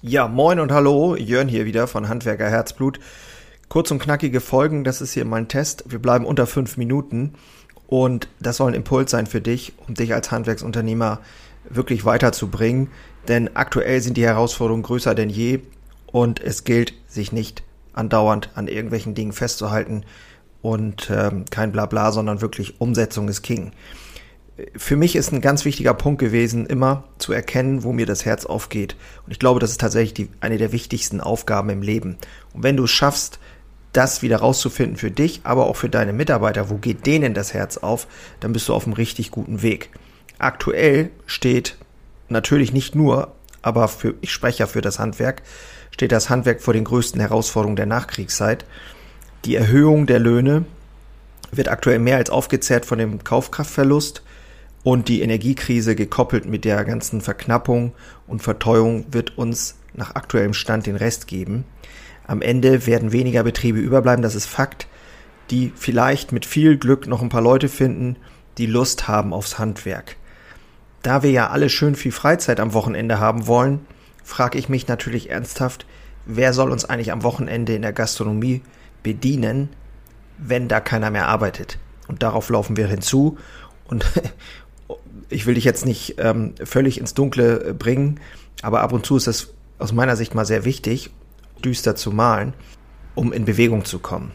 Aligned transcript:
Ja, 0.00 0.28
moin 0.28 0.60
und 0.60 0.70
hallo, 0.70 1.16
Jörn 1.16 1.48
hier 1.48 1.64
wieder 1.64 1.88
von 1.88 2.08
Handwerker 2.08 2.48
Herzblut. 2.48 3.00
Kurz 3.68 3.90
und 3.90 3.98
knackige 3.98 4.40
Folgen, 4.40 4.84
das 4.84 5.00
ist 5.00 5.12
hier 5.12 5.24
mein 5.24 5.48
Test. 5.48 5.82
Wir 5.88 5.98
bleiben 5.98 6.24
unter 6.24 6.46
fünf 6.46 6.76
Minuten 6.76 7.34
und 7.88 8.28
das 8.38 8.58
soll 8.58 8.70
ein 8.70 8.76
Impuls 8.76 9.10
sein 9.10 9.26
für 9.26 9.40
dich, 9.40 9.72
um 9.88 9.94
dich 9.94 10.14
als 10.14 10.30
Handwerksunternehmer 10.30 11.18
wirklich 11.68 12.04
weiterzubringen. 12.04 12.92
Denn 13.26 13.56
aktuell 13.56 14.00
sind 14.00 14.16
die 14.16 14.24
Herausforderungen 14.24 14.84
größer 14.84 15.16
denn 15.16 15.30
je 15.30 15.62
und 16.06 16.40
es 16.40 16.62
gilt, 16.62 16.94
sich 17.08 17.32
nicht 17.32 17.64
andauernd 17.92 18.50
an 18.54 18.68
irgendwelchen 18.68 19.16
Dingen 19.16 19.32
festzuhalten 19.32 20.04
und 20.62 21.10
ähm, 21.10 21.44
kein 21.50 21.72
Blabla, 21.72 22.12
sondern 22.12 22.40
wirklich 22.40 22.80
Umsetzung 22.80 23.28
ist 23.28 23.42
King 23.42 23.72
für 24.76 24.96
mich 24.96 25.14
ist 25.14 25.32
ein 25.32 25.40
ganz 25.40 25.64
wichtiger 25.64 25.94
Punkt 25.94 26.20
gewesen, 26.20 26.66
immer 26.66 27.04
zu 27.18 27.32
erkennen, 27.32 27.84
wo 27.84 27.92
mir 27.92 28.06
das 28.06 28.24
Herz 28.24 28.44
aufgeht. 28.44 28.96
Und 29.24 29.32
ich 29.32 29.38
glaube, 29.38 29.60
das 29.60 29.70
ist 29.70 29.80
tatsächlich 29.80 30.14
die, 30.14 30.28
eine 30.40 30.58
der 30.58 30.72
wichtigsten 30.72 31.20
Aufgaben 31.20 31.70
im 31.70 31.82
Leben. 31.82 32.16
Und 32.52 32.64
wenn 32.64 32.76
du 32.76 32.84
es 32.84 32.90
schaffst, 32.90 33.38
das 33.92 34.20
wieder 34.20 34.38
rauszufinden 34.38 34.96
für 34.96 35.10
dich, 35.10 35.40
aber 35.44 35.66
auch 35.66 35.76
für 35.76 35.88
deine 35.88 36.12
Mitarbeiter, 36.12 36.70
wo 36.70 36.76
geht 36.76 37.06
denen 37.06 37.34
das 37.34 37.54
Herz 37.54 37.78
auf, 37.78 38.06
dann 38.40 38.52
bist 38.52 38.68
du 38.68 38.74
auf 38.74 38.84
einem 38.84 38.94
richtig 38.94 39.30
guten 39.30 39.62
Weg. 39.62 39.90
Aktuell 40.38 41.10
steht 41.26 41.76
natürlich 42.28 42.72
nicht 42.72 42.94
nur, 42.94 43.32
aber 43.62 43.88
für, 43.88 44.14
ich 44.20 44.32
spreche 44.32 44.60
ja 44.60 44.66
für 44.66 44.82
das 44.82 44.98
Handwerk, 44.98 45.42
steht 45.90 46.12
das 46.12 46.30
Handwerk 46.30 46.60
vor 46.60 46.74
den 46.74 46.84
größten 46.84 47.20
Herausforderungen 47.20 47.76
der 47.76 47.86
Nachkriegszeit. 47.86 48.64
Die 49.44 49.54
Erhöhung 49.54 50.06
der 50.06 50.18
Löhne 50.18 50.64
wird 51.50 51.68
aktuell 51.68 51.98
mehr 51.98 52.16
als 52.16 52.30
aufgezehrt 52.30 52.84
von 52.84 52.98
dem 52.98 53.24
Kaufkraftverlust 53.24 54.22
und 54.88 55.08
die 55.08 55.20
Energiekrise 55.20 55.94
gekoppelt 55.94 56.46
mit 56.46 56.64
der 56.64 56.82
ganzen 56.82 57.20
Verknappung 57.20 57.92
und 58.26 58.40
Verteuerung 58.40 59.04
wird 59.10 59.36
uns 59.36 59.74
nach 59.92 60.14
aktuellem 60.14 60.54
Stand 60.54 60.86
den 60.86 60.96
Rest 60.96 61.26
geben. 61.26 61.66
Am 62.26 62.40
Ende 62.40 62.86
werden 62.86 63.12
weniger 63.12 63.42
Betriebe 63.42 63.80
überbleiben, 63.80 64.22
das 64.22 64.34
ist 64.34 64.46
Fakt, 64.46 64.88
die 65.50 65.74
vielleicht 65.76 66.32
mit 66.32 66.46
viel 66.46 66.78
Glück 66.78 67.06
noch 67.06 67.20
ein 67.20 67.28
paar 67.28 67.42
Leute 67.42 67.68
finden, 67.68 68.16
die 68.56 68.64
Lust 68.64 69.08
haben 69.08 69.34
aufs 69.34 69.58
Handwerk. 69.58 70.16
Da 71.02 71.22
wir 71.22 71.32
ja 71.32 71.50
alle 71.50 71.68
schön 71.68 71.94
viel 71.94 72.10
Freizeit 72.10 72.58
am 72.58 72.72
Wochenende 72.72 73.20
haben 73.20 73.46
wollen, 73.46 73.80
frage 74.24 74.56
ich 74.56 74.70
mich 74.70 74.88
natürlich 74.88 75.28
ernsthaft, 75.28 75.84
wer 76.24 76.54
soll 76.54 76.70
uns 76.70 76.86
eigentlich 76.86 77.12
am 77.12 77.24
Wochenende 77.24 77.74
in 77.74 77.82
der 77.82 77.92
Gastronomie 77.92 78.62
bedienen, 79.02 79.68
wenn 80.38 80.66
da 80.66 80.80
keiner 80.80 81.10
mehr 81.10 81.26
arbeitet? 81.26 81.76
Und 82.06 82.22
darauf 82.22 82.48
laufen 82.48 82.78
wir 82.78 82.86
hinzu. 82.86 83.36
Und 83.86 84.06
ich 85.28 85.46
will 85.46 85.54
dich 85.54 85.64
jetzt 85.64 85.86
nicht 85.86 86.16
ähm, 86.18 86.54
völlig 86.62 86.98
ins 86.98 87.14
Dunkle 87.14 87.68
äh, 87.68 87.72
bringen, 87.72 88.20
aber 88.62 88.80
ab 88.80 88.92
und 88.92 89.04
zu 89.04 89.16
ist 89.16 89.26
es 89.26 89.54
aus 89.78 89.92
meiner 89.92 90.16
Sicht 90.16 90.34
mal 90.34 90.44
sehr 90.44 90.64
wichtig, 90.64 91.10
düster 91.64 91.96
zu 91.96 92.10
malen, 92.10 92.54
um 93.14 93.32
in 93.32 93.44
Bewegung 93.44 93.84
zu 93.84 93.98
kommen. 93.98 94.32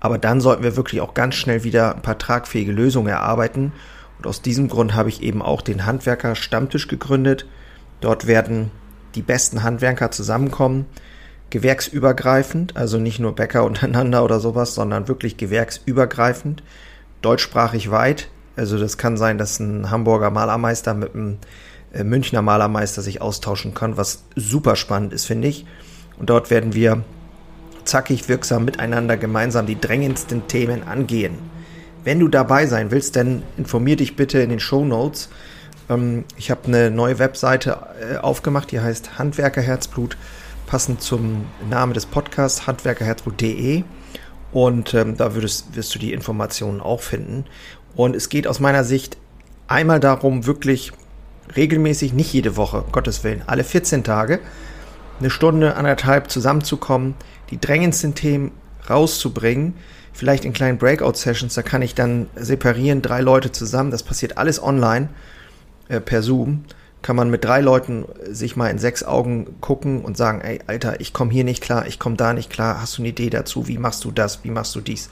Aber 0.00 0.18
dann 0.18 0.40
sollten 0.40 0.62
wir 0.62 0.76
wirklich 0.76 1.00
auch 1.00 1.14
ganz 1.14 1.34
schnell 1.34 1.62
wieder 1.62 1.94
ein 1.94 2.02
paar 2.02 2.18
tragfähige 2.18 2.72
Lösungen 2.72 3.08
erarbeiten. 3.08 3.72
Und 4.18 4.26
aus 4.26 4.42
diesem 4.42 4.68
Grund 4.68 4.94
habe 4.94 5.10
ich 5.10 5.22
eben 5.22 5.42
auch 5.42 5.60
den 5.60 5.84
Handwerker 5.84 6.34
Stammtisch 6.34 6.88
gegründet. 6.88 7.46
Dort 8.00 8.26
werden 8.26 8.70
die 9.14 9.22
besten 9.22 9.62
Handwerker 9.62 10.10
zusammenkommen, 10.10 10.86
gewerksübergreifend, 11.50 12.76
also 12.76 12.98
nicht 12.98 13.18
nur 13.18 13.34
Bäcker 13.34 13.64
untereinander 13.66 14.24
oder 14.24 14.40
sowas, 14.40 14.74
sondern 14.74 15.08
wirklich 15.08 15.36
gewerksübergreifend, 15.36 16.62
deutschsprachig 17.20 17.90
weit, 17.90 18.28
also 18.60 18.78
das 18.78 18.98
kann 18.98 19.16
sein, 19.16 19.38
dass 19.38 19.58
ein 19.58 19.90
Hamburger 19.90 20.30
Malermeister 20.30 20.92
mit 20.92 21.14
einem 21.14 21.38
äh, 21.94 22.04
Münchner 22.04 22.42
Malermeister 22.42 23.00
sich 23.00 23.22
austauschen 23.22 23.72
kann, 23.72 23.96
was 23.96 24.22
super 24.36 24.76
spannend 24.76 25.14
ist, 25.14 25.24
finde 25.24 25.48
ich. 25.48 25.64
Und 26.18 26.28
dort 26.28 26.50
werden 26.50 26.74
wir 26.74 27.02
zackig 27.84 28.28
wirksam 28.28 28.66
miteinander 28.66 29.16
gemeinsam 29.16 29.64
die 29.64 29.80
drängendsten 29.80 30.46
Themen 30.46 30.82
angehen. 30.82 31.38
Wenn 32.04 32.20
du 32.20 32.28
dabei 32.28 32.66
sein 32.66 32.90
willst, 32.90 33.16
dann 33.16 33.42
informier 33.56 33.96
dich 33.96 34.14
bitte 34.14 34.40
in 34.40 34.50
den 34.50 34.60
Show 34.60 34.84
Notes. 34.84 35.30
Ähm, 35.88 36.24
ich 36.36 36.50
habe 36.50 36.66
eine 36.66 36.90
neue 36.90 37.18
Webseite 37.18 37.78
äh, 37.98 38.16
aufgemacht, 38.18 38.70
die 38.72 38.80
heißt 38.80 39.18
Handwerkerherzblut, 39.18 40.18
passend 40.66 41.00
zum 41.00 41.46
Namen 41.70 41.94
des 41.94 42.04
Podcasts 42.04 42.66
handwerkerherzblut.de. 42.66 43.84
Und 44.52 44.94
ähm, 44.94 45.16
da 45.16 45.34
würdest, 45.34 45.76
wirst 45.76 45.94
du 45.94 45.98
die 45.98 46.12
Informationen 46.12 46.80
auch 46.80 47.00
finden. 47.00 47.44
Und 47.94 48.16
es 48.16 48.28
geht 48.28 48.46
aus 48.46 48.60
meiner 48.60 48.84
Sicht 48.84 49.16
einmal 49.66 50.00
darum, 50.00 50.46
wirklich 50.46 50.92
regelmäßig, 51.56 52.12
nicht 52.12 52.32
jede 52.32 52.56
Woche, 52.56 52.84
Gottes 52.92 53.24
Willen, 53.24 53.42
alle 53.46 53.64
14 53.64 54.04
Tage, 54.04 54.40
eine 55.18 55.30
Stunde, 55.30 55.76
anderthalb 55.76 56.30
zusammenzukommen, 56.30 57.14
die 57.50 57.60
drängendsten 57.60 58.14
Themen 58.14 58.52
rauszubringen, 58.88 59.74
vielleicht 60.12 60.44
in 60.44 60.52
kleinen 60.52 60.78
Breakout-Sessions, 60.78 61.54
da 61.54 61.62
kann 61.62 61.82
ich 61.82 61.94
dann 61.94 62.28
separieren, 62.36 63.02
drei 63.02 63.20
Leute 63.20 63.52
zusammen, 63.52 63.90
das 63.90 64.02
passiert 64.02 64.38
alles 64.38 64.62
online, 64.62 65.08
äh, 65.88 66.00
per 66.00 66.22
Zoom, 66.22 66.64
kann 67.02 67.16
man 67.16 67.30
mit 67.30 67.44
drei 67.44 67.60
Leuten 67.60 68.04
sich 68.28 68.56
mal 68.56 68.68
in 68.68 68.78
sechs 68.78 69.02
Augen 69.02 69.56
gucken 69.60 70.02
und 70.02 70.16
sagen, 70.16 70.40
ey, 70.42 70.60
Alter, 70.66 71.00
ich 71.00 71.12
komme 71.12 71.32
hier 71.32 71.44
nicht 71.44 71.62
klar, 71.62 71.86
ich 71.86 71.98
komme 71.98 72.16
da 72.16 72.32
nicht 72.32 72.50
klar, 72.50 72.80
hast 72.80 72.98
du 72.98 73.02
eine 73.02 73.08
Idee 73.08 73.30
dazu, 73.30 73.68
wie 73.68 73.78
machst 73.78 74.04
du 74.04 74.10
das, 74.10 74.44
wie 74.44 74.50
machst 74.50 74.74
du 74.74 74.80
dies? 74.80 75.08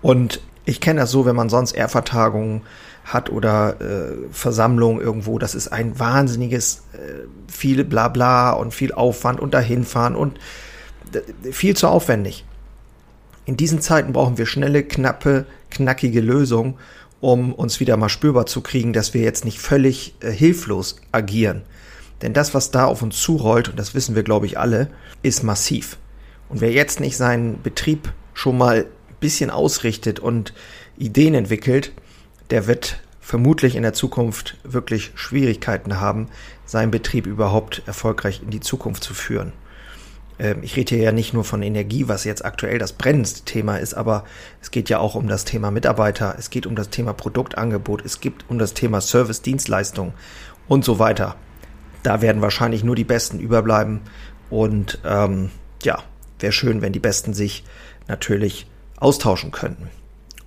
Und 0.00 0.40
ich 0.68 0.80
kenne 0.80 1.00
das 1.00 1.10
so, 1.10 1.24
wenn 1.24 1.34
man 1.34 1.48
sonst 1.48 1.72
eher 1.72 1.88
Vertagungen 1.88 2.62
hat 3.04 3.30
oder 3.30 3.80
äh, 3.80 4.16
Versammlungen 4.30 5.00
irgendwo, 5.00 5.38
das 5.38 5.54
ist 5.54 5.68
ein 5.68 5.98
wahnsinniges, 5.98 6.82
äh, 6.92 7.26
viel 7.50 7.84
Blabla 7.84 8.50
und 8.52 8.74
viel 8.74 8.92
Aufwand 8.92 9.40
und 9.40 9.54
dahinfahren 9.54 10.14
und 10.14 10.38
viel 11.50 11.74
zu 11.74 11.88
aufwendig. 11.88 12.44
In 13.46 13.56
diesen 13.56 13.80
Zeiten 13.80 14.12
brauchen 14.12 14.36
wir 14.36 14.44
schnelle, 14.44 14.82
knappe, 14.82 15.46
knackige 15.70 16.20
Lösungen, 16.20 16.74
um 17.20 17.54
uns 17.54 17.80
wieder 17.80 17.96
mal 17.96 18.10
spürbar 18.10 18.44
zu 18.44 18.60
kriegen, 18.60 18.92
dass 18.92 19.14
wir 19.14 19.22
jetzt 19.22 19.46
nicht 19.46 19.60
völlig 19.60 20.14
äh, 20.20 20.30
hilflos 20.30 21.00
agieren. 21.12 21.62
Denn 22.20 22.34
das, 22.34 22.52
was 22.52 22.70
da 22.70 22.84
auf 22.84 23.00
uns 23.00 23.18
zurollt, 23.22 23.70
und 23.70 23.78
das 23.78 23.94
wissen 23.94 24.14
wir, 24.14 24.22
glaube 24.22 24.44
ich, 24.44 24.58
alle, 24.58 24.90
ist 25.22 25.44
massiv. 25.44 25.96
Und 26.50 26.60
wer 26.60 26.72
jetzt 26.72 27.00
nicht 27.00 27.16
seinen 27.16 27.62
Betrieb 27.62 28.12
schon 28.34 28.58
mal 28.58 28.86
bisschen 29.20 29.50
ausrichtet 29.50 30.20
und 30.20 30.52
Ideen 30.96 31.34
entwickelt, 31.34 31.92
der 32.50 32.66
wird 32.66 33.00
vermutlich 33.20 33.76
in 33.76 33.82
der 33.82 33.92
Zukunft 33.92 34.56
wirklich 34.64 35.12
Schwierigkeiten 35.14 36.00
haben, 36.00 36.28
seinen 36.64 36.90
Betrieb 36.90 37.26
überhaupt 37.26 37.82
erfolgreich 37.86 38.42
in 38.42 38.50
die 38.50 38.60
Zukunft 38.60 39.04
zu 39.04 39.12
führen. 39.12 39.52
Ähm, 40.38 40.60
ich 40.62 40.76
rede 40.76 40.94
hier 40.94 41.04
ja 41.04 41.12
nicht 41.12 41.34
nur 41.34 41.44
von 41.44 41.62
Energie, 41.62 42.08
was 42.08 42.24
jetzt 42.24 42.44
aktuell 42.44 42.78
das 42.78 42.92
brennendste 42.92 43.44
Thema 43.44 43.76
ist, 43.76 43.94
aber 43.94 44.24
es 44.62 44.70
geht 44.70 44.88
ja 44.88 44.98
auch 44.98 45.14
um 45.14 45.28
das 45.28 45.44
Thema 45.44 45.70
Mitarbeiter, 45.70 46.36
es 46.38 46.50
geht 46.50 46.66
um 46.66 46.74
das 46.74 46.90
Thema 46.90 47.12
Produktangebot, 47.12 48.04
es 48.04 48.20
geht 48.20 48.32
um 48.48 48.58
das 48.58 48.74
Thema 48.74 49.00
Service, 49.00 49.42
Dienstleistung 49.42 50.14
und 50.66 50.84
so 50.84 50.98
weiter. 50.98 51.36
Da 52.02 52.22
werden 52.22 52.42
wahrscheinlich 52.42 52.84
nur 52.84 52.96
die 52.96 53.04
Besten 53.04 53.40
überbleiben 53.40 54.00
und 54.50 55.00
ähm, 55.04 55.50
ja, 55.82 56.02
wäre 56.38 56.52
schön, 56.52 56.80
wenn 56.80 56.92
die 56.92 56.98
Besten 56.98 57.34
sich 57.34 57.64
natürlich 58.06 58.66
austauschen 59.00 59.50
könnten. 59.50 59.90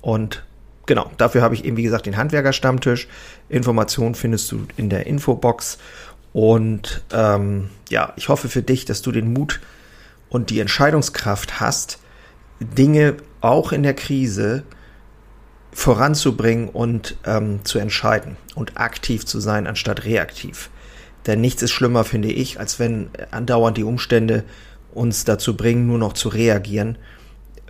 Und 0.00 0.44
genau, 0.86 1.10
dafür 1.16 1.42
habe 1.42 1.54
ich 1.54 1.64
eben, 1.64 1.76
wie 1.76 1.82
gesagt, 1.82 2.06
den 2.06 2.16
Handwerkerstammtisch. 2.16 3.08
Informationen 3.48 4.14
findest 4.14 4.50
du 4.52 4.66
in 4.76 4.90
der 4.90 5.06
Infobox. 5.06 5.78
Und 6.32 7.02
ähm, 7.12 7.70
ja, 7.88 8.12
ich 8.16 8.28
hoffe 8.28 8.48
für 8.48 8.62
dich, 8.62 8.84
dass 8.84 9.02
du 9.02 9.12
den 9.12 9.32
Mut 9.32 9.60
und 10.28 10.50
die 10.50 10.60
Entscheidungskraft 10.60 11.60
hast, 11.60 11.98
Dinge 12.60 13.16
auch 13.40 13.72
in 13.72 13.82
der 13.82 13.94
Krise 13.94 14.62
voranzubringen 15.72 16.68
und 16.68 17.16
ähm, 17.24 17.60
zu 17.64 17.78
entscheiden 17.78 18.36
und 18.54 18.76
aktiv 18.76 19.24
zu 19.24 19.40
sein, 19.40 19.66
anstatt 19.66 20.04
reaktiv. 20.04 20.70
Denn 21.26 21.40
nichts 21.40 21.62
ist 21.62 21.72
schlimmer, 21.72 22.04
finde 22.04 22.28
ich, 22.28 22.58
als 22.58 22.78
wenn 22.78 23.10
andauernd 23.30 23.76
die 23.76 23.84
Umstände 23.84 24.44
uns 24.92 25.24
dazu 25.24 25.56
bringen, 25.56 25.86
nur 25.86 25.98
noch 25.98 26.12
zu 26.12 26.28
reagieren 26.28 26.98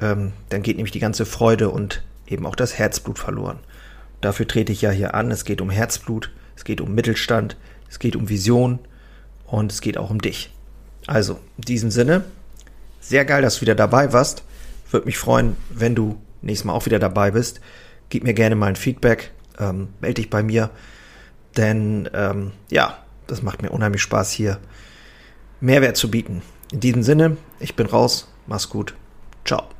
ähm, 0.00 0.32
dann 0.48 0.62
geht 0.62 0.76
nämlich 0.76 0.92
die 0.92 1.00
ganze 1.00 1.26
Freude 1.26 1.70
und 1.70 2.02
eben 2.26 2.46
auch 2.46 2.54
das 2.54 2.78
Herzblut 2.78 3.18
verloren. 3.18 3.58
Dafür 4.20 4.46
trete 4.46 4.72
ich 4.72 4.82
ja 4.82 4.90
hier 4.90 5.14
an. 5.14 5.30
Es 5.30 5.44
geht 5.44 5.60
um 5.60 5.70
Herzblut, 5.70 6.30
es 6.56 6.64
geht 6.64 6.80
um 6.80 6.94
Mittelstand, 6.94 7.56
es 7.88 7.98
geht 7.98 8.16
um 8.16 8.28
Vision 8.28 8.78
und 9.46 9.72
es 9.72 9.80
geht 9.80 9.98
auch 9.98 10.10
um 10.10 10.20
dich. 10.20 10.52
Also, 11.06 11.40
in 11.56 11.62
diesem 11.62 11.90
Sinne, 11.90 12.24
sehr 13.00 13.24
geil, 13.24 13.42
dass 13.42 13.56
du 13.56 13.60
wieder 13.62 13.74
dabei 13.74 14.12
warst. 14.12 14.44
Würde 14.90 15.06
mich 15.06 15.18
freuen, 15.18 15.56
wenn 15.70 15.94
du 15.94 16.20
nächstes 16.42 16.64
Mal 16.64 16.72
auch 16.72 16.86
wieder 16.86 16.98
dabei 16.98 17.30
bist. 17.30 17.60
Gib 18.08 18.24
mir 18.24 18.34
gerne 18.34 18.56
mal 18.56 18.66
ein 18.66 18.76
Feedback, 18.76 19.32
ähm, 19.58 19.88
melde 20.00 20.20
dich 20.20 20.30
bei 20.30 20.42
mir, 20.42 20.70
denn 21.56 22.08
ähm, 22.12 22.52
ja, 22.70 22.98
das 23.26 23.42
macht 23.42 23.62
mir 23.62 23.70
unheimlich 23.70 24.02
Spaß 24.02 24.32
hier 24.32 24.58
Mehrwert 25.60 25.96
zu 25.96 26.10
bieten. 26.10 26.42
In 26.72 26.80
diesem 26.80 27.02
Sinne, 27.02 27.36
ich 27.60 27.76
bin 27.76 27.86
raus, 27.86 28.28
mach's 28.46 28.68
gut, 28.68 28.94
ciao. 29.44 29.79